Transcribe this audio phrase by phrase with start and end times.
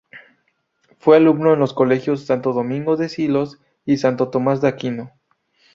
[0.97, 5.11] Fue alumno en los colegios Santo Domingo de Silos y Santo Tomás de Aquino.